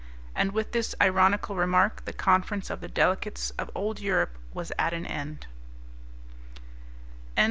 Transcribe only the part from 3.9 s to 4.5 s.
Europe